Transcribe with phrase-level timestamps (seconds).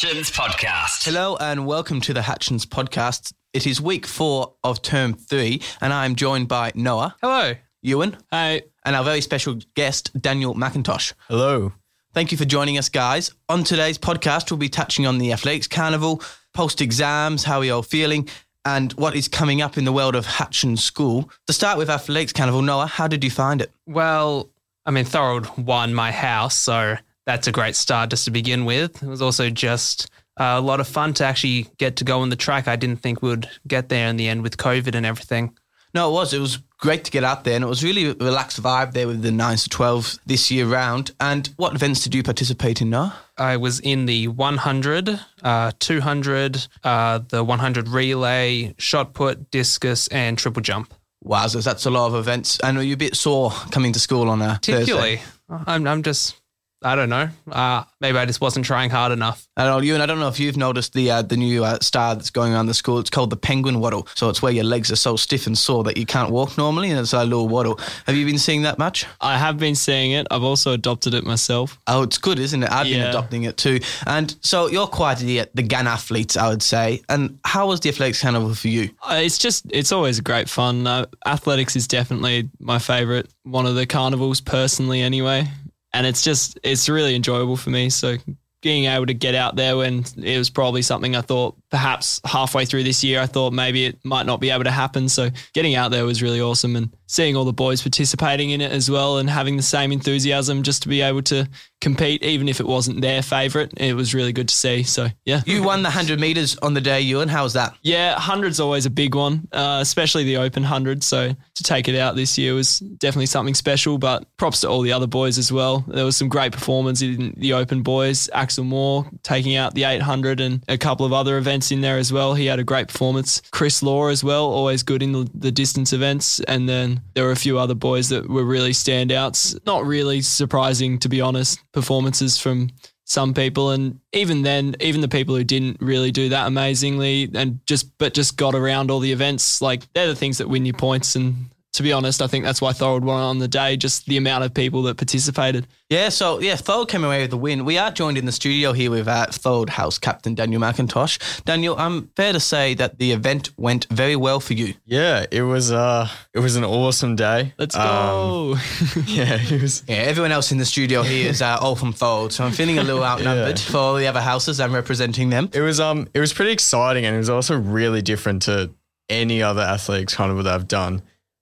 [0.00, 1.04] Hutchins Podcast.
[1.04, 3.32] Hello and welcome to the Hutchins podcast.
[3.52, 7.54] It is week four of term three, and I am joined by Noah, Hello.
[7.82, 8.62] Ewan, Hey.
[8.84, 11.14] and our very special guest, Daniel McIntosh.
[11.26, 11.72] Hello.
[12.14, 13.32] Thank you for joining us, guys.
[13.48, 16.22] On today's podcast, we'll be touching on the Athletics Carnival,
[16.54, 18.28] post exams, how we are all feeling,
[18.64, 21.28] and what is coming up in the world of Hutchins School.
[21.48, 23.72] To start with Athletics Carnival, Noah, how did you find it?
[23.84, 24.48] Well,
[24.86, 26.98] I mean, Thorold won my house, so
[27.28, 29.02] that's a great start just to begin with.
[29.02, 30.10] It was also just
[30.40, 32.66] uh, a lot of fun to actually get to go on the track.
[32.66, 35.54] I didn't think we would get there in the end with COVID and everything.
[35.92, 36.32] No, it was.
[36.32, 39.06] It was great to get out there, and it was really a relaxed vibe there
[39.06, 41.10] with the 9s to 12 this year round.
[41.20, 43.14] And what events did you participate in, Noah?
[43.36, 50.38] I was in the 100, uh, 200, uh, the 100 relay, shot put, discus, and
[50.38, 50.94] triple jump.
[51.22, 52.58] Wowzers, that's a lot of events.
[52.60, 54.72] And were you a bit sore coming to school on a Thursday?
[54.72, 55.20] Particularly,
[55.50, 56.36] I'm, I'm just,
[56.80, 57.28] I don't know.
[57.50, 59.48] Uh, maybe I just wasn't trying hard enough.
[59.56, 61.64] I don't know, you and I don't know if you've noticed the uh, the new
[61.64, 63.00] uh, star that's going around the school.
[63.00, 64.06] It's called the penguin waddle.
[64.14, 66.90] So it's where your legs are so stiff and sore that you can't walk normally,
[66.90, 67.80] and it's a little waddle.
[68.06, 69.06] Have you been seeing that much?
[69.20, 70.28] I have been seeing it.
[70.30, 71.78] I've also adopted it myself.
[71.88, 72.70] Oh, it's good, isn't it?
[72.70, 73.80] I've been adopting it too.
[74.06, 77.02] And so you're quite the the GAN athlete, I would say.
[77.08, 78.90] And how was the athletics carnival for you?
[79.02, 80.86] Uh, It's just, it's always great fun.
[80.86, 85.48] Uh, athletics is definitely my favorite, one of the carnivals personally, anyway.
[85.92, 87.90] And it's just, it's really enjoyable for me.
[87.90, 88.16] So
[88.60, 92.64] being able to get out there when it was probably something I thought perhaps halfway
[92.64, 95.08] through this year, I thought maybe it might not be able to happen.
[95.08, 98.70] So getting out there was really awesome and seeing all the boys participating in it
[98.70, 101.48] as well and having the same enthusiasm just to be able to
[101.80, 103.72] compete, even if it wasn't their favorite.
[103.76, 104.82] It was really good to see.
[104.82, 105.42] So yeah.
[105.46, 107.28] You won the 100 meters on the day, Ewan.
[107.28, 107.74] How was that?
[107.82, 111.02] Yeah, hundred's always a big one, uh, especially the open hundred.
[111.02, 113.98] So to take it out this year was definitely something special.
[113.98, 115.84] But props to all the other boys as well.
[115.88, 118.28] There was some great performance in the open boys.
[118.32, 121.98] Axel Moore taking out the eight hundred and a couple of other events in there
[121.98, 122.34] as well.
[122.34, 123.42] He had a great performance.
[123.50, 126.40] Chris Law as well, always good in the, the distance events.
[126.40, 129.58] And then there were a few other boys that were really standouts.
[129.66, 131.60] Not really surprising to be honest.
[131.72, 132.70] Performances from
[133.04, 137.58] some people and even then even the people who didn't really do that amazingly and
[137.64, 140.74] just but just got around all the events like they're the things that win you
[140.74, 141.46] points and
[141.78, 144.44] to be honest I think that's why Thorold won on the day just the amount
[144.44, 147.64] of people that participated Yeah, so yeah, Thorold came away with the win.
[147.64, 151.18] We are joined in the studio here with uh, Thorold House captain Daniel McIntosh.
[151.44, 154.74] Daniel, I'm fair to say that the event went very well for you.
[154.84, 157.54] Yeah, it was uh it was an awesome day.
[157.58, 158.56] let's Um, go
[159.06, 162.32] yeah, it was Yeah, everyone else in the studio here is uh, all from Thorold,
[162.34, 164.60] so I'm feeling a little outnumbered for all the other houses.
[164.60, 165.48] I'm representing them.
[165.54, 168.70] it was um it was pretty exciting and it was also really different to
[169.08, 171.00] any other athletics carnival that I've done.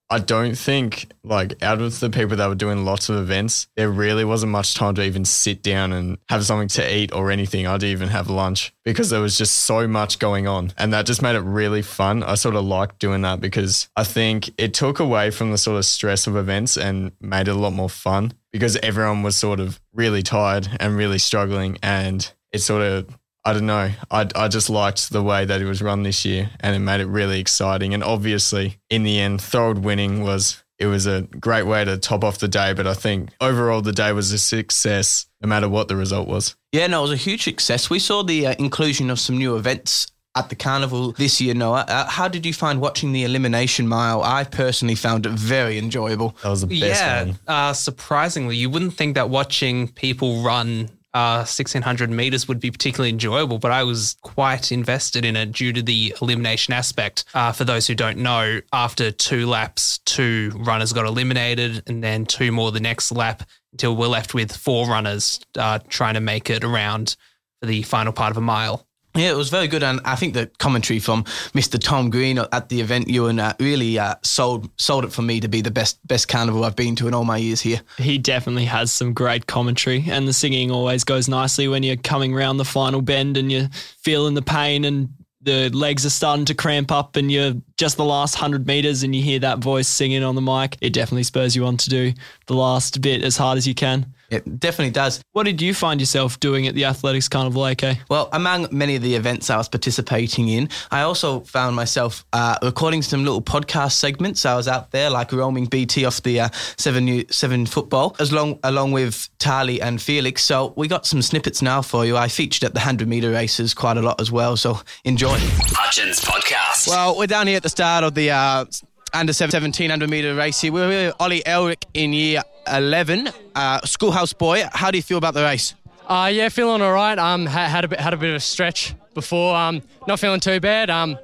[0.09, 3.89] I don't think like out of the people that were doing lots of events, there
[3.89, 7.67] really wasn't much time to even sit down and have something to eat or anything.
[7.67, 10.71] I didn't even have lunch because there was just so much going on.
[10.77, 12.23] And that just made it really fun.
[12.23, 15.77] I sort of liked doing that because I think it took away from the sort
[15.77, 19.59] of stress of events and made it a lot more fun because everyone was sort
[19.59, 23.91] of really tired and really struggling and it sort of I don't know.
[24.11, 26.99] I, I just liked the way that it was run this year and it made
[26.99, 27.93] it really exciting.
[27.93, 32.25] And obviously, in the end, Thorold winning was it was a great way to top
[32.25, 32.73] off the day.
[32.73, 36.57] But I think overall, the day was a success, no matter what the result was.
[36.73, 37.89] Yeah, no, it was a huge success.
[37.89, 41.85] We saw the uh, inclusion of some new events at the carnival this year, Noah.
[41.87, 44.23] Uh, how did you find watching the elimination mile?
[44.23, 46.35] I personally found it very enjoyable.
[46.43, 47.39] That was the best yeah, one.
[47.47, 53.09] uh, surprisingly, you wouldn't think that watching people run uh, 1600 meters would be particularly
[53.09, 57.25] enjoyable, but I was quite invested in it due to the elimination aspect.
[57.33, 62.25] Uh, for those who don't know, after two laps, two runners got eliminated, and then
[62.25, 66.49] two more the next lap until we're left with four runners uh, trying to make
[66.49, 67.15] it around
[67.61, 68.86] for the final part of a mile.
[69.17, 71.23] Yeah, it was very good, and I think the commentary from
[71.55, 71.79] Mr.
[71.81, 75.47] Tom Green at the event, Ewan, uh, really uh, sold sold it for me to
[75.47, 77.81] be the best best carnival I've been to in all my years here.
[77.97, 82.33] he definitely has some great commentary and the singing always goes nicely when you're coming
[82.35, 83.69] round the final bend and you're
[84.03, 85.09] feeling the pain and
[85.41, 89.15] the legs are starting to cramp up and you're just the last 100 meters and
[89.15, 92.13] you hear that voice singing on the mic it definitely spurs you on to do
[92.47, 95.21] the last bit as hard as you can It definitely does.
[95.31, 99.01] what did you find yourself doing at the athletics carnival ak Well, among many of
[99.01, 103.93] the events I was participating in, I also found myself uh, recording some little podcast
[103.93, 104.45] segments.
[104.45, 108.31] I was out there, like roaming BT off the uh, seven new, seven football, as
[108.31, 110.43] long along with Tali and Felix.
[110.43, 112.17] So we got some snippets now for you.
[112.17, 114.57] I featured at the hundred meter races quite a lot as well.
[114.57, 115.37] So enjoy.
[115.39, 116.87] Hutchins Podcast.
[116.87, 118.65] Well, we're down here at the start of the uh,
[119.13, 120.71] under 1700 meter race here.
[120.71, 124.63] We're with Ollie Elric in year 11, uh, schoolhouse boy.
[124.71, 125.75] How do you feel about the race?
[126.07, 127.17] Uh, yeah, feeling all right.
[127.17, 129.55] Um, ha- had a bit had a bit of a stretch before.
[129.55, 130.89] Um, not feeling too bad.
[130.89, 131.17] Um,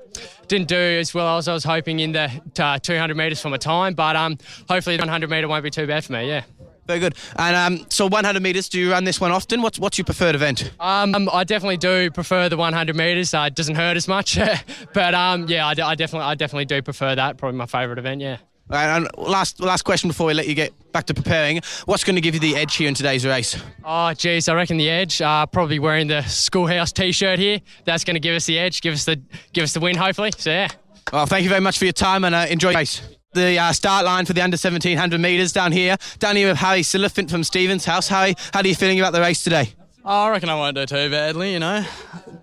[0.47, 3.57] didn't do as well as I was hoping in the uh, 200 meters for my
[3.57, 4.37] time, but um,
[4.69, 6.27] hopefully the 100 meter won't be too bad for me.
[6.27, 6.43] Yeah.
[6.85, 7.15] Very good.
[7.37, 9.61] And um, so 100 meters, do you run this one often?
[9.61, 10.71] What's what's your preferred event?
[10.79, 13.33] Um, um, I definitely do prefer the 100 meters.
[13.33, 14.37] Uh, it doesn't hurt as much,
[14.93, 17.37] but um, yeah, I, d- I definitely I definitely do prefer that.
[17.37, 18.21] Probably my favourite event.
[18.21, 18.37] Yeah.
[18.69, 21.59] And last last question before we let you get back to preparing.
[21.85, 23.61] What's going to give you the edge here in today's race?
[23.83, 25.21] Oh, geez, I reckon the edge.
[25.21, 27.59] Uh, probably wearing the schoolhouse T-shirt here.
[27.83, 29.21] That's going to give us the edge, give us the
[29.51, 30.31] give us the win, hopefully.
[30.37, 30.69] So yeah.
[31.11, 33.01] Well, thank you very much for your time and uh, enjoy the race.
[33.33, 35.97] The uh, start line for the under 1700 metres down here.
[36.19, 38.07] Down here with Harry Silliphant from Stevens House.
[38.07, 39.73] Harry, how are you feeling about the race today?
[40.05, 41.83] Oh, I reckon I won't do too badly, you know.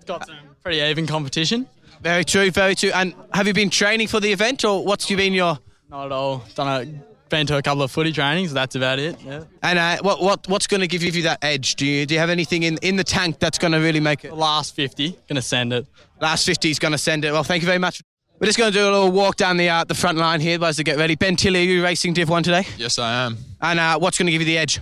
[0.05, 1.67] Got some pretty even competition.
[2.01, 2.91] Very true, very true.
[2.93, 5.59] And have you been training for the event or what's you been your.
[5.89, 6.43] Not at all.
[6.55, 9.15] Done a, been to a couple of footy trainings, that's about it.
[9.23, 9.43] Yeah.
[9.63, 11.75] And uh, what, what what's going to give you that edge?
[11.75, 14.25] Do you, do you have anything in, in the tank that's going to really make
[14.25, 14.29] it?
[14.29, 15.87] The last 50, gonna send it.
[16.19, 17.31] Last 50 is going to send it.
[17.31, 18.01] Well, thank you very much.
[18.41, 20.57] We're just going to do a little walk down the uh, the front line here
[20.63, 21.13] as to get ready.
[21.13, 22.65] Ben Tilley, are you racing Div 1 today?
[22.75, 23.37] Yes, I am.
[23.61, 24.79] And uh, what's going to give you the edge?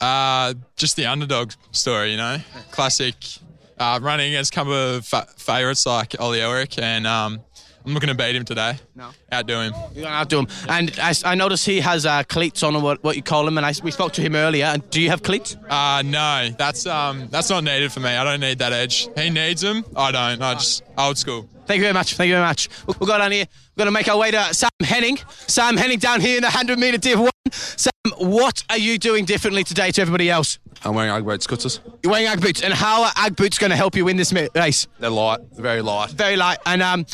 [0.00, 2.38] Uh, just the underdog story, you know,
[2.72, 3.14] classic.
[3.78, 7.38] Uh, running against a couple of fa- favourites like Ollie Elric, and um,
[7.84, 8.76] I'm looking to beat him today.
[8.96, 9.10] No.
[9.32, 9.72] Outdo him.
[9.94, 10.48] You're going to outdo him.
[10.68, 13.56] And I, I noticed he has uh, cleats on, or what, what you call them,
[13.56, 14.64] and I, we spoke to him earlier.
[14.64, 15.56] And do you have cleats?
[15.70, 18.08] Uh, no, that's um, that's not needed for me.
[18.08, 19.08] I don't need that edge.
[19.14, 19.84] He needs them.
[19.94, 20.42] I don't.
[20.42, 21.48] I just old school.
[21.66, 22.14] Thank you very much.
[22.14, 22.68] Thank you very much.
[22.86, 23.46] We'll, we'll go down here.
[23.76, 25.18] We're going to make our way to Sam Henning.
[25.48, 27.30] Sam Henning down here in the 100 metre Div 1.
[27.50, 30.58] Sam, what are you doing differently today to everybody else?
[30.84, 31.80] I'm wearing Ugg boots, Scutters.
[32.02, 32.62] You're wearing Ugg boots.
[32.62, 34.86] And how are Ugg boots going to help you win this race?
[35.00, 36.10] They're light, very light.
[36.10, 36.58] Very light.
[36.66, 37.04] And um,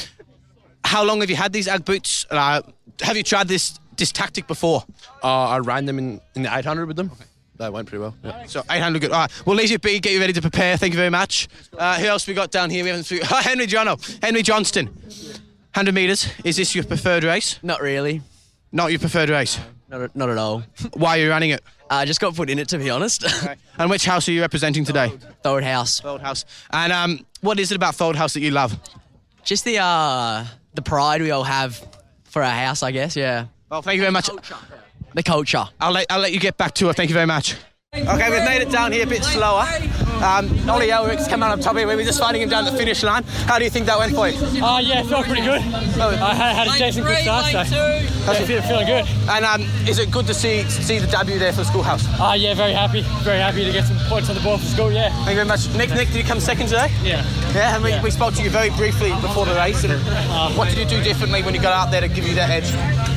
[0.85, 2.27] how long have you had these Ugg boots?
[2.31, 2.61] Uh,
[3.01, 4.85] have you tried this this tactic before?
[5.23, 7.11] Uh, I ran them in, in the 800 with them.
[7.63, 8.17] They went pretty well.
[8.25, 8.45] Yeah.
[8.47, 9.13] So 800 good.
[9.13, 9.47] All right.
[9.47, 10.01] We'll leave you be.
[10.01, 10.77] Get you ready to prepare.
[10.77, 11.47] Thank you very much.
[11.79, 12.83] Uh, who else we got down here?
[12.83, 13.11] We haven't.
[13.33, 13.97] Oh, Henry Jono.
[14.21, 14.87] Henry Johnston.
[14.87, 16.29] 100 metres.
[16.45, 17.61] Is this your preferred race?
[17.63, 18.21] Not really.
[18.73, 19.61] Not your preferred race.
[19.89, 20.65] Not, not at all.
[20.95, 21.63] Why are you running it?
[21.89, 23.25] I uh, just got put in it, to be honest.
[23.79, 25.13] And which house are you representing today?
[25.45, 26.01] Third house.
[26.01, 26.45] Fold House.
[26.73, 28.77] And um, what is it about Fold House that you love?
[29.45, 30.45] Just the uh,
[30.75, 31.81] the pride we all have
[32.25, 33.15] for our house, I guess.
[33.15, 33.47] Yeah.
[33.71, 34.29] Well, thank you very much.
[35.15, 35.65] The culture.
[35.81, 36.97] I'll let, I'll let you get back to it.
[36.97, 37.57] Thank you very much.
[37.95, 39.67] Okay, we've made it down here a bit slower.
[40.23, 41.87] Um, Ollie Elric's come out on top here.
[41.87, 43.23] We were just finding him down the finish line.
[43.45, 44.65] How do you think that went for you?
[44.65, 45.61] Uh, yeah, it felt pretty good.
[45.61, 49.05] I had, had a decent good start, so yeah, feel, feeling good.
[49.29, 52.07] And um, is it good to see see the W there for the Schoolhouse?
[52.19, 53.03] Uh, yeah, very happy.
[53.25, 55.11] Very happy to get some points on the board for school, yeah.
[55.11, 55.69] Thank you very much.
[55.75, 56.89] Nick, Nick, did you come second today?
[57.03, 57.27] Yeah.
[57.53, 59.85] Yeah, and we, we spoke to you very briefly before the race.
[59.85, 60.01] And
[60.57, 62.73] what did you do differently when you got out there to give you that edge?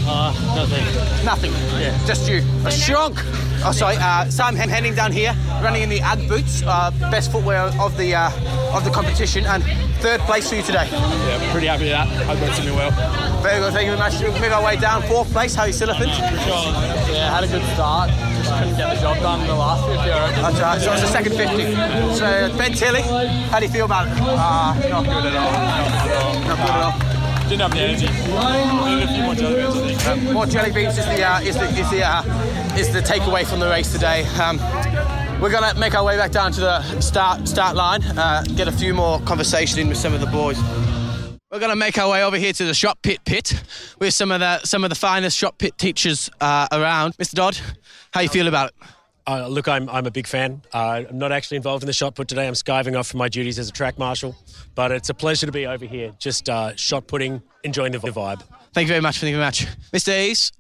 [0.08, 0.86] Uh, nothing.
[1.26, 1.52] Nothing.
[1.82, 1.98] Yeah.
[2.06, 2.44] Just you.
[2.66, 3.18] A shrunk.
[3.66, 3.96] Oh, sorry.
[4.00, 7.98] Uh, Sam Hen- Henning down here, running in the Ag boots, uh, best footwear of
[7.98, 8.30] the uh,
[8.76, 9.64] of the competition, and
[10.02, 10.88] third place for you today.
[10.92, 12.08] Yeah, pretty happy with that.
[12.30, 12.92] I've got something well.
[13.42, 13.74] Very good.
[13.74, 14.22] Thank you very much.
[14.22, 15.02] We'll move our way down.
[15.04, 16.08] Fourth place, Harry Silliphant.
[16.08, 18.10] Yeah, had a good start.
[18.12, 20.82] Just couldn't get the job done in the last 50, That's right.
[20.82, 21.74] So it's the second 50.
[22.16, 24.14] So Ben Tilly, how do you feel about it?
[24.22, 25.52] Uh, not good at all.
[26.46, 27.05] Not good at all.
[27.48, 28.08] Didn't have the energy.
[29.22, 30.08] More jelly beans.
[30.08, 33.46] Um, more jelly beans is the uh, is the is the uh, is the takeaway
[33.46, 34.26] from the race today.
[34.42, 34.58] Um,
[35.40, 38.72] we're gonna make our way back down to the start start line, uh, get a
[38.72, 40.58] few more conversation in with some of the boys.
[41.52, 43.54] We're gonna make our way over here to the shop pit pit
[44.00, 47.16] with some of the some of the finest shop pit teachers uh, around.
[47.18, 47.36] Mr.
[47.36, 47.60] Dodd,
[48.12, 48.76] how you feel about it?
[49.28, 50.62] Uh, look, I'm, I'm a big fan.
[50.74, 52.48] Uh, I'm not actually involved in the shot put today.
[52.48, 54.36] I'm skiving off from my duties as a track marshal.
[54.76, 58.44] But it's a pleasure to be over here, just uh, shot putting, enjoying the vibe.
[58.74, 59.20] Thank you very much.
[59.20, 60.10] Thank you very much, Mr.
[60.30, 60.52] Ease.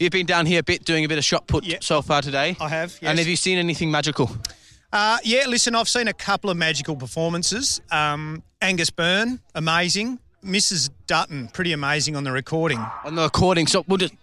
[0.00, 2.56] You've been down here a bit, doing a bit of shot put so far today.
[2.60, 4.28] I have, And have you seen anything magical?
[4.92, 7.80] Uh, yeah, listen, I've seen a couple of magical performances.
[7.90, 10.18] Um, Angus Byrne, amazing.
[10.44, 10.90] Mrs.
[11.06, 12.78] Dutton, pretty amazing on the recording.
[13.04, 14.14] On the recording, so we'll just.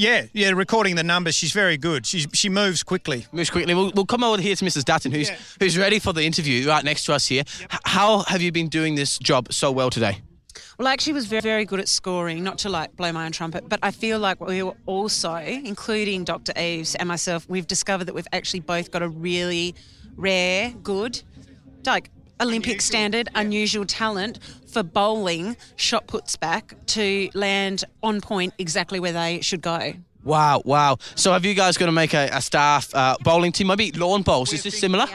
[0.00, 1.34] Yeah, yeah, recording the numbers.
[1.34, 2.06] She's very good.
[2.06, 3.26] She she moves quickly.
[3.32, 3.74] Moves quickly.
[3.74, 4.84] We'll, we'll come over here to Mrs.
[4.84, 5.28] Dutton, who's
[5.58, 7.42] who's ready for the interview right next to us here.
[7.60, 10.22] H- How have you been doing this job so well today?
[10.78, 13.32] Well, I actually was very, very good at scoring, not to like blow my own
[13.32, 16.52] trumpet, but I feel like we were also, including Dr.
[16.56, 19.74] Eves and myself, we've discovered that we've actually both got a really
[20.16, 21.20] rare, good,
[21.84, 24.38] like Olympic standard, unusual talent
[24.68, 29.94] for bowling shot puts back to land on point exactly where they should go.
[30.24, 30.98] Wow, wow.
[31.14, 33.68] So have you guys going to make a, a staff uh, bowling team?
[33.68, 34.52] Maybe lawn bowls.
[34.52, 35.06] Is this similar?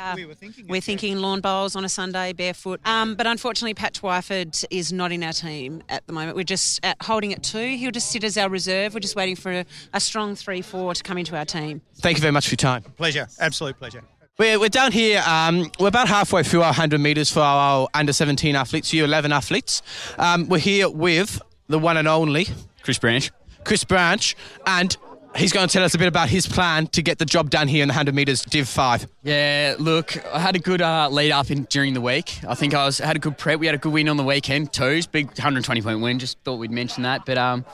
[0.67, 2.79] We're thinking lawn bowls on a Sunday, barefoot.
[2.85, 6.35] Um, but unfortunately, Pat Twyford is not in our team at the moment.
[6.35, 7.75] We're just at holding it two.
[7.77, 8.93] He'll just sit as our reserve.
[8.93, 11.81] We're just waiting for a, a strong 3 4 to come into our team.
[11.97, 12.81] Thank you very much for your time.
[12.81, 14.03] Pleasure, absolute pleasure.
[14.39, 15.21] We're, we're down here.
[15.27, 19.83] Um, we're about halfway through our 100 metres for our under 17 athletes, U11 athletes.
[20.17, 22.47] Um, we're here with the one and only
[22.81, 23.29] Chris Branch.
[23.63, 24.35] Chris Branch,
[24.65, 24.97] and
[25.35, 27.67] he's going to tell us a bit about his plan to get the job done
[27.67, 29.07] here in the 100 metres Div 5.
[29.23, 32.39] Yeah, look, I had a good uh, lead up in during the week.
[32.47, 33.59] I think I was had a good prep.
[33.59, 36.19] We had a good win on the weekend, twos, big 120 point win.
[36.19, 37.65] Just thought we'd mention that, but um,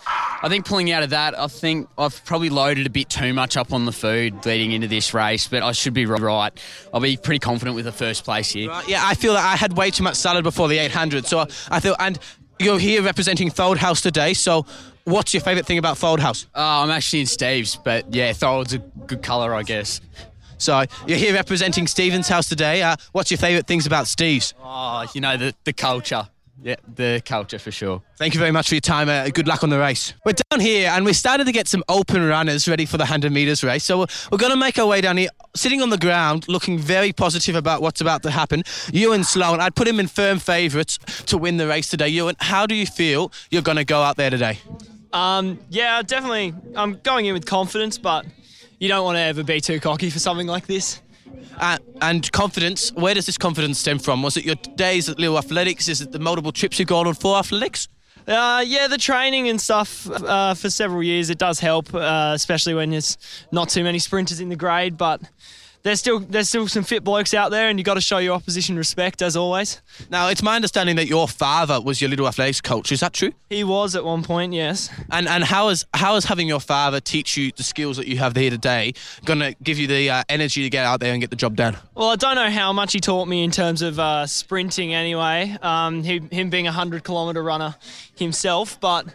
[0.42, 3.58] I think pulling out of that, I think I've probably loaded a bit too much
[3.58, 6.52] up on the food leading into this race, but I should be right.
[6.94, 8.70] I'll be pretty confident with the first place here.
[8.70, 11.46] Right, yeah, I feel that I had way too much salad before the 800, so
[11.70, 12.18] I feel and
[12.60, 14.34] you're here representing Fold House today.
[14.34, 14.66] So,
[15.06, 16.46] what's your favourite thing about Fold House?
[16.56, 20.02] Uh, I'm actually in Steve's, but yeah, Thold's a good colour, I guess.
[20.58, 22.82] So you're here representing Stephen's house today.
[22.84, 24.54] Uh, what's your favourite things about Steve's?
[24.62, 26.28] Oh, you know the the culture.
[26.62, 28.02] Yeah, the culture for sure.
[28.18, 29.08] Thank you very much for your time.
[29.08, 30.14] Uh, good luck on the race.
[30.26, 33.32] We're down here and we started to get some open runners ready for the 100
[33.32, 33.86] metres race.
[33.86, 36.78] So we're, we're going to make our way down here, sitting on the ground, looking
[36.78, 38.64] very positive about what's about to happen.
[38.92, 40.98] Ewan Sloan, I'd put him in firm favourites
[41.28, 42.10] to win the race today.
[42.10, 44.60] Ewan, how do you feel you're going to go out there today?
[45.14, 46.54] Um, yeah, definitely.
[46.76, 48.26] I'm going in with confidence, but
[48.80, 51.02] you don't want to ever be too cocky for something like this.
[51.60, 54.24] Uh, and confidence, where does this confidence stem from?
[54.24, 55.88] Was it your days at Little Athletics?
[55.90, 57.88] Is it the multiple trips you've gone on for athletics?
[58.28, 62.74] Uh, yeah, the training and stuff uh, for several years, it does help, uh, especially
[62.74, 63.18] when there's
[63.52, 64.98] not too many sprinters in the grade.
[64.98, 65.22] But
[65.84, 68.36] there's still there's still some fit blokes out there, and you got to show your
[68.36, 69.82] opposition respect as always.
[70.10, 72.92] Now, it's my understanding that your father was your Little Athletics coach.
[72.92, 73.32] Is that true?
[73.50, 74.90] He was at one point, yes.
[75.12, 78.18] And and how is how is having your father teach you the skills that you
[78.18, 78.94] have here today
[79.26, 81.56] going to give you the uh, energy to get out there and get the job
[81.56, 81.78] done?
[81.96, 85.56] Well, I don't know how much he taught me in terms of uh, sprinting anyway.
[85.62, 87.76] Um, he, him being a hundred kilometre runner
[88.18, 89.06] himself, but.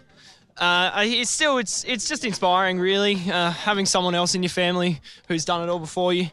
[0.56, 3.16] Uh, it's still it's it's just inspiring, really.
[3.28, 6.28] Uh, having someone else in your family who's done it all before you,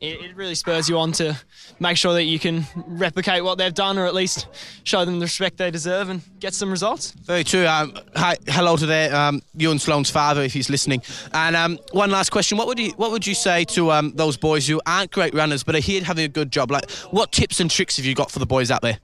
[0.00, 1.36] it, it really spurs you on to
[1.80, 4.46] make sure that you can replicate what they've done, or at least
[4.84, 7.12] show them the respect they deserve and get some results.
[7.12, 7.66] Very true.
[7.66, 11.02] Um, hi, hello to their um, Ewan Sloan's father if he's listening.
[11.32, 14.36] And um, one last question: What would you what would you say to um, those
[14.36, 16.70] boys who aren't great runners but are here having a good job?
[16.70, 18.98] Like, what tips and tricks have you got for the boys out there?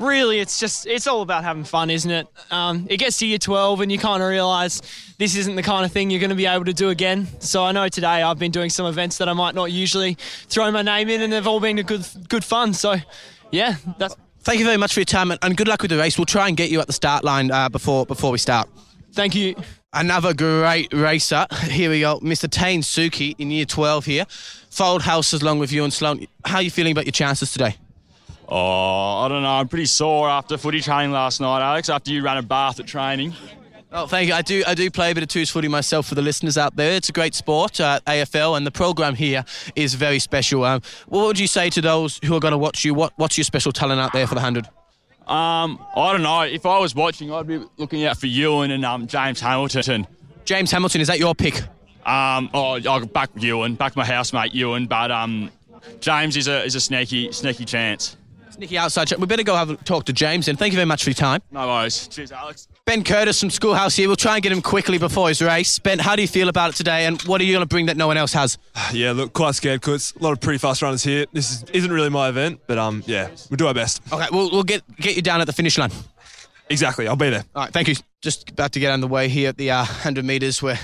[0.00, 3.38] Really it's just it's all about having fun isn't it um, it gets to year
[3.38, 4.82] 12 and you kind of realize
[5.18, 7.64] this isn't the kind of thing you're going to be able to do again so
[7.64, 10.16] i know today i've been doing some events that i might not usually
[10.48, 12.96] throw my name in and they've all been a good good fun so
[13.50, 15.98] yeah that's Thank you very much for your time and, and good luck with the
[15.98, 16.16] race.
[16.16, 18.68] We'll try and get you at the start line uh, before before we start.
[19.12, 19.56] Thank you.
[19.92, 21.48] Another great racer.
[21.64, 22.48] Here we go, Mr.
[22.48, 24.24] Tane Suki in year 12 here.
[24.70, 26.28] Fold House along with you and Sloan.
[26.44, 27.76] How are you feeling about your chances today?
[28.48, 29.50] Oh, I don't know.
[29.50, 31.88] I'm pretty sore after footy training last night, Alex.
[31.88, 33.34] After you ran a bath at training.
[33.92, 34.34] Oh, thank you.
[34.34, 34.62] I do.
[34.66, 36.92] I do play a bit of twos footy myself for the listeners out there.
[36.92, 40.64] It's a great sport, uh, AFL, and the program here is very special.
[40.64, 42.94] Um, what would you say to those who are going to watch you?
[42.94, 44.66] What What's your special talent out there for the hundred?
[45.26, 46.42] Um, I don't know.
[46.42, 50.06] If I was watching, I'd be looking out for Ewan and um, James Hamilton.
[50.44, 51.62] James Hamilton, is that your pick?
[52.04, 55.50] Um, oh, I'll back Ewan, back my housemate Ewan, but um,
[56.00, 58.16] James is a is a sneaky sneaky chance.
[58.58, 59.10] Nicky outside.
[59.16, 60.48] We better go have a talk to James.
[60.48, 61.42] And thank you very much for your time.
[61.50, 62.08] No worries.
[62.08, 62.68] Cheers, Alex.
[62.84, 64.08] Ben Curtis from Schoolhouse here.
[64.08, 65.78] We'll try and get him quickly before his race.
[65.78, 67.86] Ben, how do you feel about it today, and what are you going to bring
[67.86, 68.58] that no one else has?
[68.92, 71.26] Yeah, look, quite scared because a lot of pretty fast runners here.
[71.32, 74.00] This is, isn't really my event, but um, yeah, we'll do our best.
[74.12, 75.90] Okay, we'll, we'll get get you down at the finish line.
[76.70, 77.44] Exactly, I'll be there.
[77.54, 77.96] All right, thank you.
[78.22, 80.62] Just about to get underway here at the uh, 100 metres.
[80.62, 80.78] We're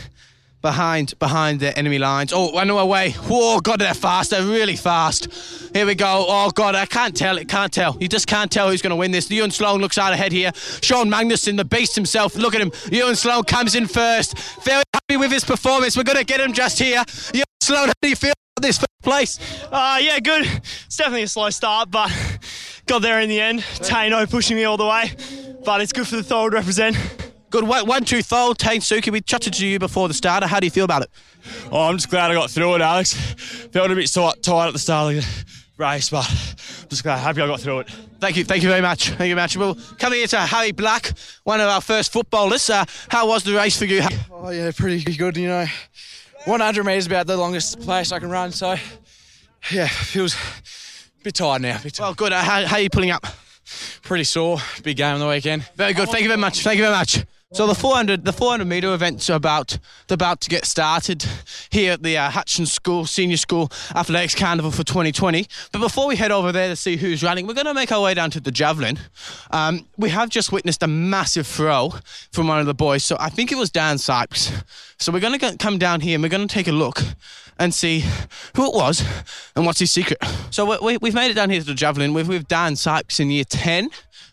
[0.63, 2.33] behind behind the enemy lines.
[2.35, 3.13] Oh, I know away.
[3.13, 4.31] Whoa, God, they're fast.
[4.31, 5.29] They're really fast.
[5.73, 6.27] Here we go.
[6.29, 7.39] Oh, God, I can't tell.
[7.39, 7.97] It can't tell.
[7.99, 9.31] You just can't tell who's going to win this.
[9.31, 10.53] Ewan Sloan looks out ahead here.
[10.83, 12.37] Sean Magnuson, the beast himself.
[12.37, 12.73] Look at him.
[12.91, 14.37] Ewan Sloan comes in first.
[14.65, 15.97] Very happy with his performance.
[15.97, 17.03] We're going to get him just here.
[17.33, 19.39] Ewan Sloan, how do you feel about this first place?
[19.71, 20.45] Uh, yeah, good.
[20.45, 22.11] It's definitely a slow start, but
[22.87, 23.61] got there in the end.
[23.61, 25.11] Taino pushing me all the way,
[25.65, 26.97] but it's good for the Thorold represent.
[27.49, 29.13] Good one, one two Thol, Tane Suki.
[29.13, 30.47] We chatted to you before the starter.
[30.47, 31.11] How do you feel about it?
[31.71, 33.15] Oh, I'm just glad I got through it, Alex.
[33.73, 37.19] Felt a bit tight, tight at the start of the race, but I'm just glad,
[37.19, 37.91] happy I got through it.
[38.21, 39.09] Thank you, thank you very much.
[39.09, 39.57] Thank you very much.
[39.57, 41.13] Well, coming here to Harry Black,
[41.45, 42.71] one of our first footballers.
[42.71, 44.03] Uh, how was the race for you?
[44.31, 45.37] Oh yeah, pretty good.
[45.37, 45.67] You know,
[46.45, 48.53] 100 metres about the longest place I can run.
[48.53, 48.77] So
[49.71, 51.79] yeah, feels a bit tired now.
[51.83, 52.07] Bit tired.
[52.07, 52.33] Well, good.
[52.33, 53.25] Uh, how, how are you pulling up?
[54.03, 54.59] Pretty sore.
[54.83, 55.65] Big game on the weekend.
[55.77, 56.09] Very good.
[56.09, 56.61] Thank you very much.
[56.63, 57.25] Thank you very much.
[57.55, 59.79] So the 400, the 400 meter events are about
[60.09, 61.25] about to get started
[61.71, 65.47] here at the uh, Hutchins School Senior School Athletics Carnival for 2020.
[65.71, 68.03] But before we head over there to see who's running, we're going to make our
[68.03, 68.99] way down to the javelin.
[69.51, 71.93] Um, we have just witnessed a massive throw
[72.33, 73.05] from one of the boys.
[73.05, 74.51] So I think it was Dan Sykes.
[74.99, 77.03] So we're going to come down here and we're going to take a look
[77.63, 78.01] and see
[78.57, 79.05] who it was
[79.55, 80.19] and what's his secret.
[80.51, 83.21] So we, we, we've made it down here to the javelin with, with Dan Sykes
[83.21, 83.89] in year 10,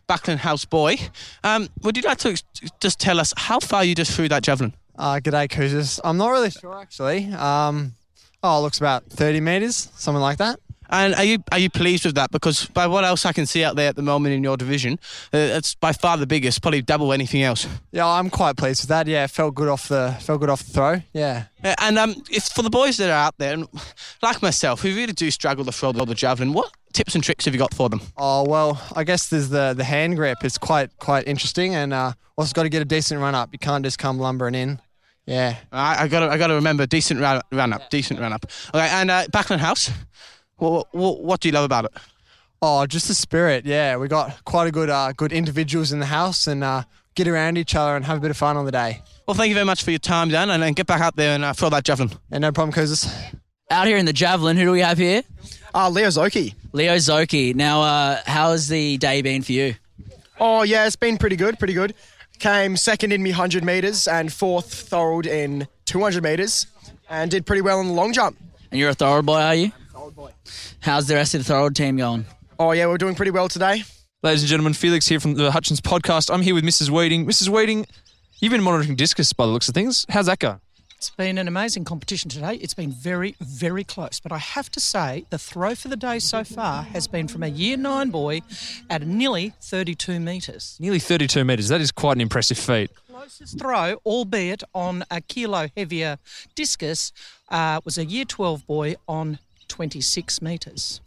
[0.08, 0.98] Buckland House boy.
[1.44, 2.44] Um, would you like to ex-
[2.82, 4.74] just tell us how far you just threw that javelin?
[4.98, 6.00] Uh, g'day, Cougars.
[6.04, 7.32] I'm not really sure actually.
[7.34, 7.94] Um,
[8.42, 10.60] oh, it looks about 30 metres, something like that.
[10.91, 12.31] And are you are you pleased with that?
[12.31, 14.93] Because by what else I can see out there at the moment in your division,
[15.34, 17.67] uh, it's by far the biggest, probably double anything else.
[17.91, 19.05] Yeah, I'm quite pleased with that.
[19.08, 21.01] Yeah, felt good off the felt good off the throw.
[21.13, 21.46] Yeah.
[21.63, 23.67] Uh, And um, it's for the boys that are out there, and
[24.22, 26.53] like myself, who really do struggle to throw the, javelin.
[26.53, 28.01] What tips and tricks have you got for them?
[28.17, 30.39] Oh well, I guess there's the the hand grip.
[30.43, 33.50] It's quite quite interesting, and uh, also got to get a decent run up.
[33.51, 34.81] You can't just come lumbering in.
[35.25, 35.58] Yeah.
[35.72, 38.46] I, I got to I got to remember decent run, run up, decent run up.
[38.74, 39.91] Okay, and uh, Buckland House,
[40.60, 41.92] what, what what do you love about it?
[42.62, 43.66] Oh, just the spirit.
[43.66, 46.84] Yeah, we got quite a good uh, good individuals in the house, and uh,
[47.16, 49.01] get around each other and have a bit of fun on the day.
[49.28, 51.36] Well, thank you very much for your time, Dan, and, and get back out there
[51.36, 52.12] and uh, throw that javelin.
[52.32, 53.13] Yeah, no problem, Cousins.
[53.70, 55.22] Out here in the javelin, who do we have here?
[55.74, 56.56] Uh, Leo Zoki.
[56.72, 57.54] Leo Zoki.
[57.54, 59.75] Now, uh, how has the day been for you?
[60.39, 61.94] Oh, yeah, it's been pretty good, pretty good.
[62.39, 66.66] Came second in me 100 metres and fourth thorold in 200 metres
[67.10, 68.38] and did pretty well in the long jump.
[68.72, 69.72] And you're a thorold boy, are you?
[70.20, 70.52] Thorold boy.
[70.82, 72.26] How's the rest of the thorold team going?
[72.60, 73.84] Oh, yeah, we're doing pretty well today.
[74.22, 76.34] Ladies and gentlemen, Felix here from the Hutchins podcast.
[76.34, 76.90] I'm here with Mrs.
[76.90, 77.26] Weeding.
[77.26, 77.48] Mrs.
[77.48, 77.86] Weeding,
[78.40, 80.06] you've been monitoring discus by the looks of things.
[80.10, 80.60] How's that go?
[80.98, 82.56] It's been an amazing competition today.
[82.56, 84.20] It's been very, very close.
[84.20, 87.42] But I have to say, the throw for the day so far has been from
[87.42, 88.42] a year nine boy
[88.90, 90.76] at nearly 32 metres.
[90.82, 91.70] Nearly 32 metres.
[91.70, 92.92] That is quite an impressive feat.
[93.10, 96.18] Closest throw, albeit on a kilo heavier
[96.56, 97.14] discus,
[97.48, 101.00] uh, was a year 12 boy on 26 metres.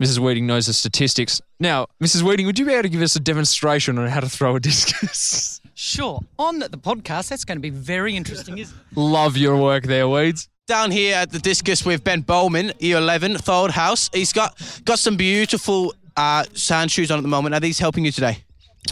[0.00, 0.18] Mrs.
[0.18, 1.42] Weeding knows the statistics.
[1.58, 2.22] Now, Mrs.
[2.22, 4.60] Weeding, would you be able to give us a demonstration on how to throw a
[4.60, 5.60] discus?
[5.74, 6.20] Sure.
[6.38, 8.96] On the podcast, that's going to be very interesting, isn't it?
[8.96, 10.48] Love your work there, Weeds.
[10.66, 14.08] Down here at the discus with Ben Bowman, year 11, Thorold House.
[14.12, 17.54] He's got got some beautiful uh, sand shoes on at the moment.
[17.54, 18.44] Are these helping you today?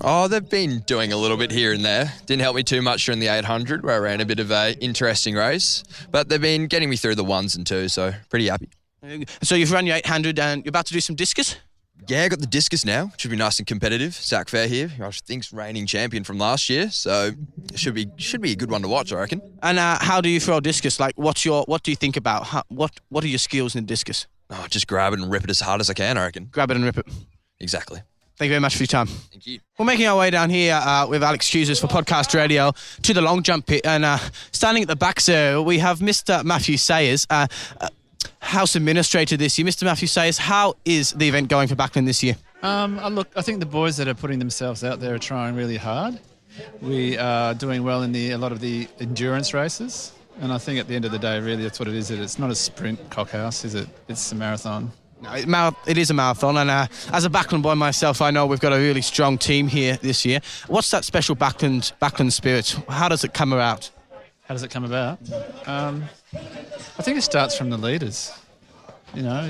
[0.03, 2.13] Oh, they've been doing a little bit here and there.
[2.27, 4.77] Didn't help me too much during the 800, where I ran a bit of a
[4.81, 8.69] interesting race, but they've been getting me through the ones and twos, so pretty happy.
[9.43, 11.57] So you've run your 800 and you're about to do some discus?
[12.07, 13.11] Yeah, I got the discus now.
[13.17, 14.15] Should be nice and competitive.
[14.15, 17.33] Zach Fair here, I think's reigning champion from last year, so
[17.73, 19.43] it should be should be a good one to watch, I reckon.
[19.63, 21.01] And uh, how do you throw discus?
[21.01, 22.45] Like, what's your what do you think about?
[22.45, 24.27] How, what what are your skills in discus?
[24.51, 26.49] Oh, just grab it and rip it as hard as I can, I reckon.
[26.53, 27.07] Grab it and rip it.
[27.61, 28.01] Exactly.
[28.37, 29.09] Thank you very much for your time.
[29.09, 29.59] Thank you.
[29.77, 33.21] We're making our way down here uh, with Alex Choosers for podcast radio to the
[33.21, 34.19] long jump pit, and uh,
[34.53, 36.45] standing at the back, sir, we have Mr.
[36.45, 37.27] Matthew Sayers.
[37.29, 37.49] Uh,
[37.81, 37.89] uh,
[38.41, 39.67] House Administrator this year.
[39.67, 39.85] Mr.
[39.85, 42.37] Matthew Sayers, how is the event going for Buckland this year?
[42.63, 45.55] Um, uh, look, I think the boys that are putting themselves out there are trying
[45.55, 46.19] really hard.
[46.81, 50.81] We are doing well in the a lot of the endurance races, and I think
[50.81, 52.11] at the end of the day, really, that's what it is.
[52.11, 53.87] It's not a sprint cockhouse, is it?
[54.09, 54.91] It's a marathon.
[55.21, 58.31] No, it, mar- it is a marathon, and uh, as a Buckland boy myself, I
[58.31, 60.41] know we've got a really strong team here this year.
[60.67, 62.77] What's that special Buckland Buckland spirit?
[62.89, 63.91] How does it come about?
[64.43, 65.19] How does it come about?
[65.67, 68.33] Um, I think it starts from the leaders.
[69.15, 69.43] You know,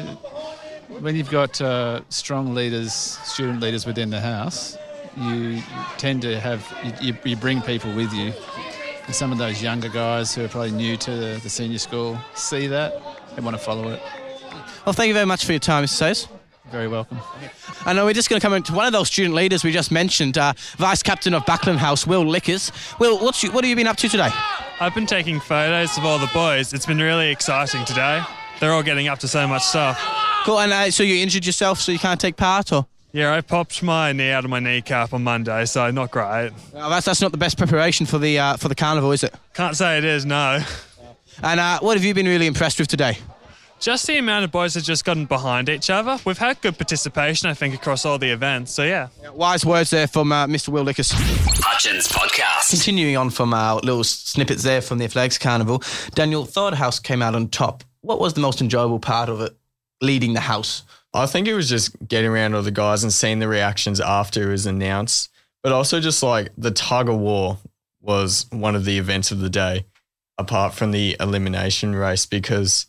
[1.01, 4.77] when you've got uh, strong leaders, student leaders within the house,
[5.17, 5.61] you
[5.97, 6.65] tend to have
[7.01, 8.33] you, you, bring people with you.
[9.07, 12.19] And some of those younger guys who are probably new to the, the senior school
[12.35, 12.95] see that
[13.35, 14.01] they want to follow it.
[14.85, 15.89] Well, thank you very much for your time, Mr.
[15.89, 16.29] Sayers.
[16.71, 17.19] Very welcome.
[17.87, 19.91] I know we're just going to come into one of those student leaders we just
[19.91, 22.71] mentioned, uh, Vice Captain of Buckland House, Will Lickers.
[22.99, 24.29] Will, what's you, what have you been up to today?
[24.81, 26.73] I've been taking photos of all the boys.
[26.75, 28.23] It's been really exciting today.
[28.61, 29.99] They're all getting up to so much stuff.
[30.45, 32.87] Cool, and uh, so you injured yourself, so you can't take part, or?
[33.13, 36.51] Yeah, I popped my knee out of my kneecap on Monday, so not great.
[36.75, 39.35] Well, that's that's not the best preparation for the uh, for the carnival, is it?
[39.55, 40.63] Can't say it is, no.
[41.43, 43.17] And uh, what have you been really impressed with today?
[43.81, 46.19] Just the amount of boys that just gotten behind each other.
[46.25, 48.73] We've had good participation, I think, across all the events.
[48.73, 49.09] So yeah.
[49.33, 50.71] Wise words there from uh, Mr.
[50.71, 51.13] Will Lickers.
[51.13, 52.71] Hutchins Podcast.
[52.71, 55.83] Continuing on from our little snippets there from the Athletics Carnival,
[56.15, 57.85] Daniel Third House came out on top.
[58.01, 59.57] What was the most enjoyable part of it,
[60.01, 60.83] leading the house?
[61.15, 64.49] I think it was just getting around all the guys and seeing the reactions after
[64.49, 65.31] it was announced,
[65.63, 67.59] but also just like the tug of war
[68.01, 69.87] was one of the events of the day,
[70.37, 72.87] apart from the elimination race, because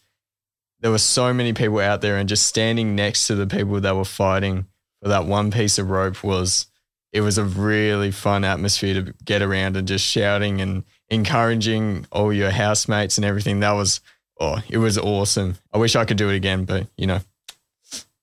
[0.82, 3.96] there were so many people out there and just standing next to the people that
[3.96, 4.66] were fighting
[5.02, 6.68] for that one piece of rope was
[7.12, 12.32] it was a really fun atmosphere to get around and just shouting and encouraging all
[12.32, 13.60] your housemates and everything.
[13.60, 14.02] That was
[14.40, 15.58] oh, it was awesome.
[15.74, 17.20] I wish I could do it again, but you know.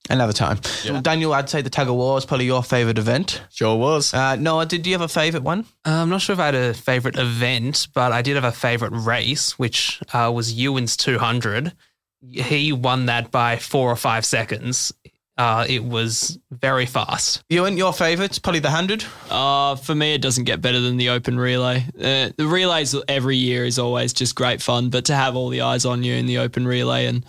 [0.09, 0.61] Another time.
[0.85, 3.43] Well, Daniel, I'd say the tug of war was probably your favourite event.
[3.51, 4.15] Sure was.
[4.15, 5.67] Uh, Noah, did you have a favourite one?
[5.85, 8.53] Uh, I'm not sure if I had a favourite event, but I did have a
[8.53, 11.73] favourite race, which uh, was Ewan's 200.
[12.23, 14.93] He won that by four or five seconds.
[15.39, 17.45] Uh, it was very fast.
[17.51, 18.41] Ewan, your favourite?
[18.43, 19.05] Probably the 100?
[19.31, 21.85] Uh, for me, it doesn't get better than the open relay.
[21.95, 25.61] Uh, the relays every year is always just great fun, but to have all the
[25.61, 27.25] eyes on you in the open relay and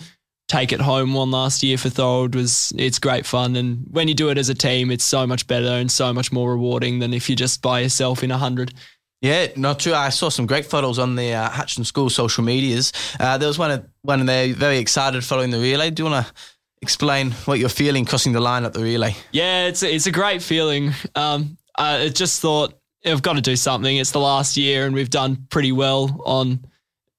[0.47, 3.57] take it home one last year for Thorold was it's great fun.
[3.57, 6.31] And when you do it as a team, it's so much better and so much
[6.31, 8.73] more rewarding than if you're just by yourself in a hundred.
[9.21, 9.95] Yeah, not true.
[9.95, 12.93] I saw some great photos on the uh, Hutchins School social medias.
[13.19, 15.89] Uh, there was one of one they're very excited following the relay.
[15.89, 16.33] Do you want to
[16.81, 19.15] explain what you're feeling crossing the line at the relay?
[19.33, 20.93] Yeah, it's a, it's a great feeling.
[21.13, 22.73] Um, I just thought
[23.05, 23.97] I've got to do something.
[23.97, 26.65] It's the last year, and we've done pretty well on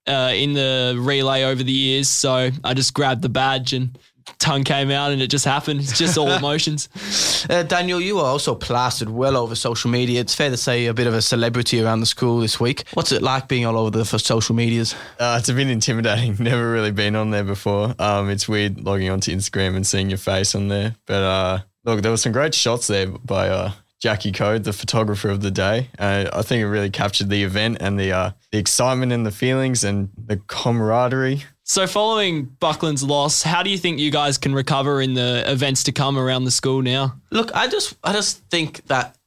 [0.07, 2.09] uh, in the relay over the years.
[2.09, 3.99] So I just grabbed the badge and
[4.39, 5.81] tongue came out, and it just happened.
[5.81, 6.89] It's just all emotions.
[7.49, 10.21] Uh, Daniel, you are also plastered well over social media.
[10.21, 12.85] It's fair to say you're a bit of a celebrity around the school this week.
[12.95, 14.95] What's it like being all over the for social medias?
[15.19, 16.37] Uh, it's a bit intimidating.
[16.39, 17.95] Never really been on there before.
[17.99, 20.97] Um, it's weird logging onto Instagram and seeing your face on there.
[21.07, 25.29] But uh, look, there were some great shots there by uh, Jackie Code, the photographer
[25.29, 25.89] of the day.
[25.99, 29.33] Uh, I think it really captured the event and the uh, the excitement and the
[29.33, 31.45] feelings and the camaraderie.
[31.71, 35.83] So, following Buckland's loss, how do you think you guys can recover in the events
[35.83, 37.21] to come around the school now?
[37.31, 39.18] Look, I just I just think that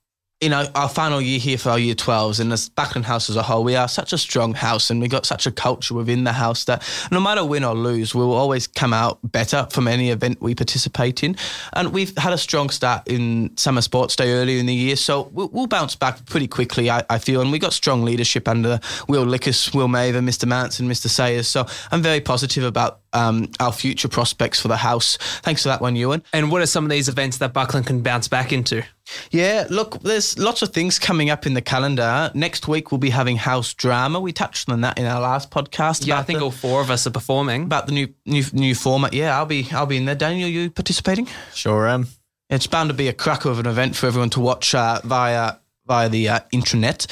[0.42, 3.36] you know our final year here for our year 12s and as Buckland House as
[3.36, 6.24] a whole, we are such a strong house and we've got such a culture within
[6.24, 10.10] the house that no matter win or lose, we'll always come out better from any
[10.10, 11.36] event we participate in.
[11.74, 15.30] And we've had a strong start in summer sports day earlier in the year, so
[15.32, 17.42] we'll, we'll bounce back pretty quickly, I, I feel.
[17.42, 20.48] And we've got strong leadership under Will Lickus, Will Maver, Mr.
[20.48, 21.08] Manson, Mr.
[21.08, 21.48] Sayers.
[21.48, 25.18] So I'm very positive about um, our future prospects for the house.
[25.42, 26.24] Thanks for that one, Ewan.
[26.34, 28.84] And what are some of these events that Buckland can bounce back into?
[29.32, 32.32] Yeah, look, there's lots of things coming up in the calendar.
[32.34, 34.20] Next week we'll be having house drama.
[34.20, 36.06] We touched on that in our last podcast.
[36.08, 37.64] Yeah, I think the- all four of us are performing.
[37.64, 39.14] about the new new new format.
[39.14, 40.16] Yeah, I'll be I'll be in there.
[40.16, 41.28] Daniel, you participating?
[41.54, 42.08] Sure am.
[42.50, 45.56] It's bound to be a cracker of an event for everyone to watch uh, via
[45.88, 47.08] via the uh, intranet.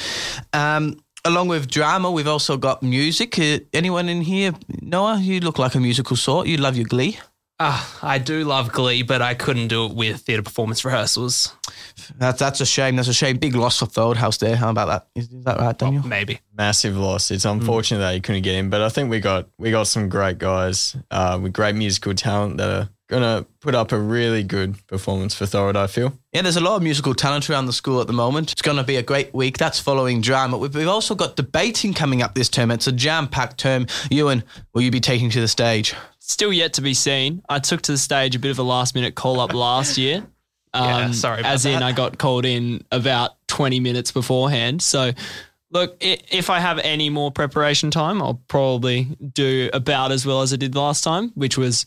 [0.54, 3.38] Um, along with drama, we've also got music.
[3.38, 5.18] Uh, anyone in here, Noah?
[5.20, 6.46] You look like a musical sort.
[6.46, 7.18] You love your Glee.
[7.62, 11.54] Ah, I do love Glee, but I couldn't do it with theatre performance rehearsals.
[12.16, 12.96] That's that's a shame.
[12.96, 13.36] That's a shame.
[13.36, 14.56] Big loss for Third House there.
[14.56, 15.08] How about that?
[15.14, 16.02] Is, is that right, Daniel?
[16.06, 16.40] Maybe.
[16.56, 17.30] Massive loss.
[17.30, 20.08] It's unfortunate that he couldn't get in, but I think we got we got some
[20.08, 24.86] great guys uh, with great musical talent that are gonna put up a really good
[24.86, 25.76] performance for Thorold.
[25.76, 26.14] I feel.
[26.32, 28.52] Yeah, there's a lot of musical talent around the school at the moment.
[28.52, 29.58] It's going to be a great week.
[29.58, 30.56] That's following drama.
[30.56, 32.70] We've, we've also got debating coming up this term.
[32.70, 33.88] It's a jam-packed term.
[34.10, 35.92] Ewan, will you be taking to the stage?
[36.20, 37.42] Still yet to be seen.
[37.48, 40.24] I took to the stage a bit of a last minute call up last year.
[40.72, 41.82] Um, Yeah, sorry about As in.
[41.82, 44.80] I got called in about 20 minutes beforehand.
[44.82, 45.10] So,
[45.72, 50.52] look, if I have any more preparation time, I'll probably do about as well as
[50.52, 51.86] I did last time, which was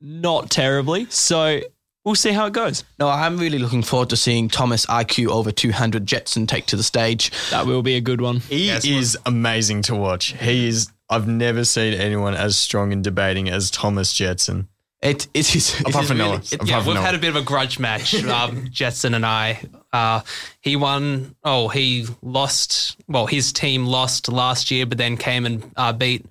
[0.00, 1.06] not terribly.
[1.10, 1.60] So,
[2.04, 2.84] we'll see how it goes.
[2.98, 6.82] No, I'm really looking forward to seeing Thomas IQ over 200 Jetson take to the
[6.82, 7.30] stage.
[7.50, 8.40] That will be a good one.
[8.40, 10.32] He is amazing to watch.
[10.32, 10.90] He is.
[11.10, 14.68] I've never seen anyone as strong in debating as Thomas Jetson.
[15.00, 15.80] It it is.
[15.86, 16.42] Apart from Noah.
[16.50, 17.04] Yeah, Apart from we've Noah.
[17.04, 19.60] had a bit of a grudge match, um, Jetson and I.
[19.92, 20.22] Uh,
[20.60, 21.36] he won.
[21.44, 22.96] Oh, he lost.
[23.06, 26.26] Well, his team lost last year, but then came and uh, beat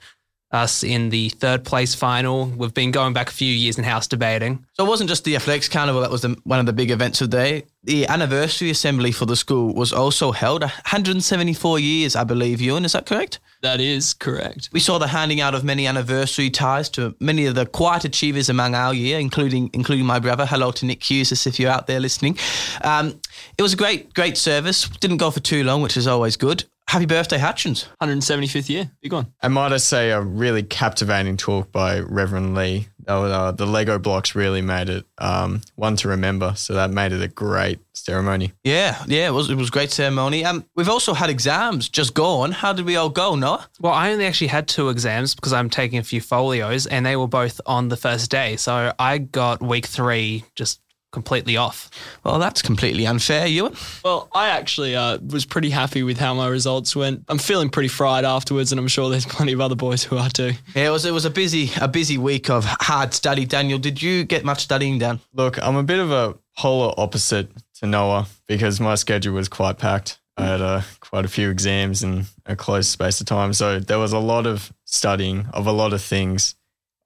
[0.51, 2.45] us in the third place final.
[2.45, 4.65] We've been going back a few years in house debating.
[4.73, 7.19] So it wasn't just the athletics carnival that was the, one of the big events
[7.21, 7.63] of the day.
[7.83, 10.61] The anniversary assembly for the school was also held.
[10.61, 12.85] 174 years, I believe, Ewan.
[12.85, 13.39] Is that correct?
[13.61, 14.69] That is correct.
[14.71, 18.49] We saw the handing out of many anniversary ties to many of the quiet achievers
[18.49, 20.45] among our year, including including my brother.
[20.45, 22.37] Hello to Nick Hughes, if you're out there listening.
[22.83, 23.19] Um,
[23.57, 24.87] it was a great great service.
[24.87, 26.65] Didn't go for too long, which is always good.
[26.89, 27.89] Happy birthday, Hutchins.
[28.01, 28.89] 175th year.
[29.01, 29.33] Big one.
[29.41, 32.87] And might I say a really captivating talk by Reverend Lee.
[32.99, 36.53] That was, uh, the Lego blocks really made it um, one to remember.
[36.55, 38.53] So that made it a great ceremony.
[38.63, 40.45] Yeah, yeah, it was it was a great ceremony.
[40.45, 42.53] Um, we've also had exams just gone.
[42.53, 43.67] How did we all go, Noah?
[43.79, 47.17] Well, I only actually had two exams because I'm taking a few folios, and they
[47.17, 48.55] were both on the first day.
[48.55, 50.79] So I got week three just
[51.11, 51.89] completely off.
[52.23, 53.75] Well, that's completely unfair, Ewan.
[54.03, 57.23] Well, I actually uh, was pretty happy with how my results went.
[57.27, 60.29] I'm feeling pretty fried afterwards, and I'm sure there's plenty of other boys who are
[60.29, 60.53] too.
[60.75, 63.45] Yeah, it was it was a busy a busy week of hard study.
[63.45, 65.19] Daniel, did you get much studying done?
[65.33, 69.77] Look, I'm a bit of a polar opposite to Noah because my schedule was quite
[69.77, 70.19] packed.
[70.37, 73.53] I had uh, quite a few exams in a close space of time.
[73.53, 76.53] So there was a lot of studying of a lot of things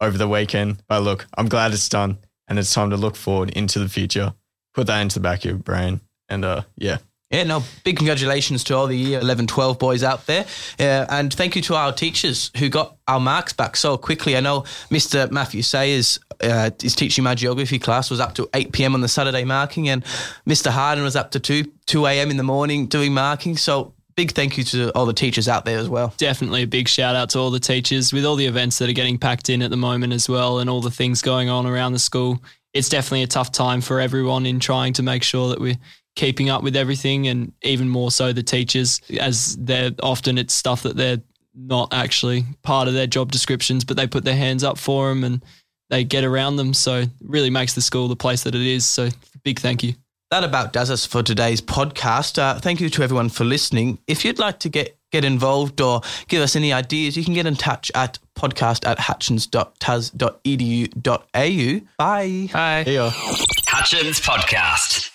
[0.02, 0.84] over the weekend.
[0.88, 2.18] But look, I'm glad it's done.
[2.48, 4.34] And it's time to look forward into the future.
[4.74, 6.98] Put that into the back of your brain, and uh, yeah.
[7.32, 10.46] Yeah, no, big congratulations to all the year 11, 12 boys out there.
[10.78, 14.36] Uh, and thank you to our teachers who got our marks back so quickly.
[14.36, 15.32] I know Mr.
[15.32, 18.96] Matthew Sayers uh, is teaching my geography class, was up to 8 p.m.
[18.96, 20.04] on the Saturday marking, and
[20.46, 20.72] Mr.
[20.72, 22.32] Harden was up to 2, 2 a.m.
[22.32, 23.56] in the morning doing marking.
[23.56, 26.14] So big thank you to all the teachers out there as well.
[26.18, 28.94] Definitely a big shout out to all the teachers with all the events that are
[28.94, 31.94] getting packed in at the moment as well and all the things going on around
[31.94, 32.42] the school.
[32.74, 35.78] It's definitely a tough time for everyone in trying to make sure that we're
[36.16, 40.84] keeping up with everything and even more so the teachers as they're often it's stuff
[40.84, 41.22] that they're
[41.56, 45.24] not actually part of their job descriptions but they put their hands up for them
[45.24, 45.44] and
[45.90, 49.10] they get around them so really makes the school the place that it is so
[49.44, 49.94] big thank you
[50.32, 52.40] that about does us for today's podcast.
[52.40, 54.00] Uh, thank you to everyone for listening.
[54.08, 57.46] If you'd like to get get involved or give us any ideas, you can get
[57.46, 61.82] in touch at podcast at hutchins.tas.edu.au.
[61.98, 62.50] Bye.
[62.54, 62.86] Bye.
[62.88, 63.10] Yeah.
[63.14, 65.11] Hutchins Podcast.